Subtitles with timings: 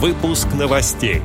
[0.00, 1.22] Выпуск новостей.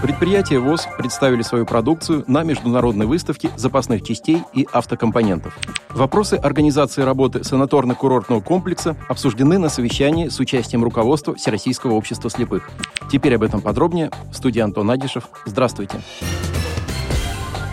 [0.00, 5.58] Предприятия ВОЗ представили свою продукцию на международной выставке запасных частей и автокомпонентов.
[5.90, 12.70] Вопросы организации работы санаторно-курортного комплекса обсуждены на совещании с участием руководства Всероссийского общества слепых.
[13.10, 14.12] Теперь об этом подробнее.
[14.30, 15.28] В студии Антон Агишев.
[15.46, 15.98] Здравствуйте.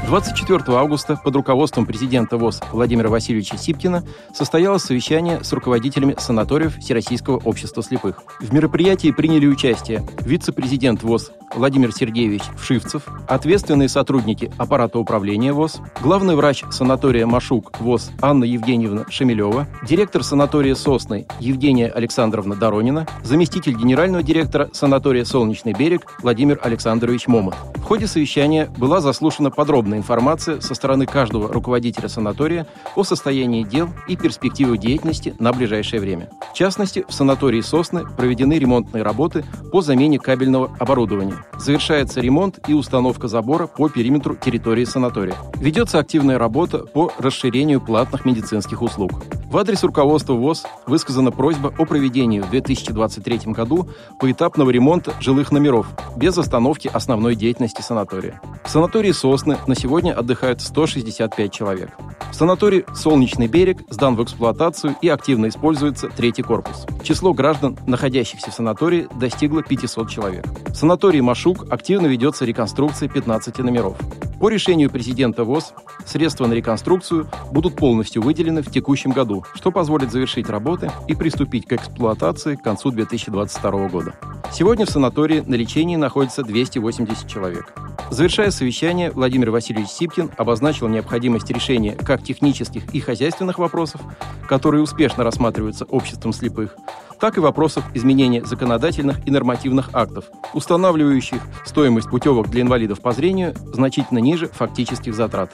[0.07, 7.37] 24 августа под руководством президента ВОЗ Владимира Васильевича Сипкина состоялось совещание с руководителями санаториев Всероссийского
[7.37, 8.21] общества слепых.
[8.39, 16.35] В мероприятии приняли участие вице-президент ВОЗ Владимир Сергеевич Вшивцев, ответственные сотрудники аппарата управления ВОЗ, главный
[16.35, 24.23] врач санатория Машук ВОЗ Анна Евгеньевна Шемелева, директор санатория Сосны Евгения Александровна Доронина, заместитель генерального
[24.23, 27.55] директора санатория Солнечный берег Владимир Александрович Момот.
[27.75, 29.51] В ходе совещания была заслушана
[29.93, 32.65] подробная информация со стороны каждого руководителя санатория
[32.95, 36.29] о состоянии дел и перспективах деятельности на ближайшее время.
[36.51, 41.35] В частности, в санатории Сосны проведены ремонтные работы по замене кабельного оборудования.
[41.57, 45.35] Завершается ремонт и установка забора по периметру территории санатория.
[45.55, 49.11] Ведется активная работа по расширению платных медицинских услуг.
[49.53, 53.87] В адрес руководства ВОЗ высказана просьба о проведении в 2023 году
[54.19, 58.41] поэтапного ремонта жилых номеров без остановки основной деятельности санатория.
[58.65, 61.91] В санатории «Сосны» на сегодня отдыхают 165 человек.
[62.31, 66.87] В санатории «Солнечный берег» сдан в эксплуатацию и активно используется третий корпус.
[67.03, 70.45] Число граждан, находящихся в санатории, достигло 500 человек.
[70.69, 73.97] В санатории «Машук» активно ведется реконструкция 15 номеров.
[74.43, 75.73] По решению президента ВОЗ
[76.05, 81.65] средства на реконструкцию будут полностью выделены в текущем году, что позволит завершить работы и приступить
[81.65, 84.15] к эксплуатации к концу 2022 года.
[84.51, 87.73] Сегодня в санатории на лечении находится 280 человек.
[88.11, 94.01] Завершая совещание, Владимир Васильевич Сипкин обозначил необходимость решения как технических и хозяйственных вопросов,
[94.49, 96.75] которые успешно рассматриваются обществом слепых,
[97.23, 103.53] так и вопросов изменения законодательных и нормативных актов, устанавливающих стоимость путевок для инвалидов по зрению
[103.73, 105.49] значительно ниже фактических затрат.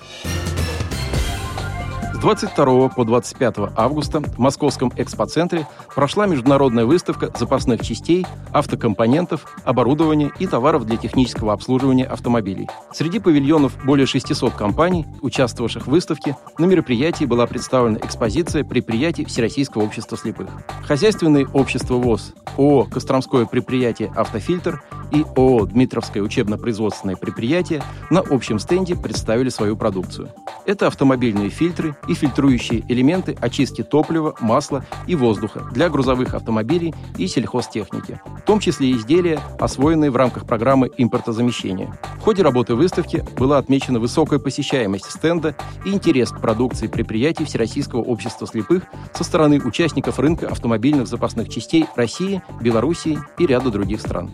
[2.19, 5.65] С 22 по 25 августа в Московском экспоцентре
[5.95, 12.67] прошла международная выставка запасных частей, автокомпонентов, оборудования и товаров для технического обслуживания автомобилей.
[12.91, 19.83] Среди павильонов более 600 компаний, участвовавших в выставке, на мероприятии была представлена экспозиция предприятий Всероссийского
[19.83, 20.49] общества слепых.
[20.85, 28.97] Хозяйственные общества ВОЗ, ООО «Костромское предприятие «Автофильтр» и ООО «Дмитровское учебно-производственное предприятие» на общем стенде
[28.97, 30.33] представили свою продукцию.
[30.65, 37.27] Это автомобильные фильтры и фильтрующие элементы очистки топлива, масла и воздуха для грузовых автомобилей и
[37.27, 41.97] сельхозтехники, в том числе изделия, освоенные в рамках программы импортозамещения.
[42.17, 45.55] В ходе работы выставки была отмечена высокая посещаемость стенда
[45.85, 48.83] и интерес к продукции предприятий Всероссийского общества слепых
[49.13, 54.33] со стороны участников рынка автомобильных запасных частей России, Белоруссии и ряда других стран.